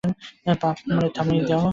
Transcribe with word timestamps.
Pump 0.61 0.77
থেমে 1.15 1.33
যাচ্ছে! 1.39 1.67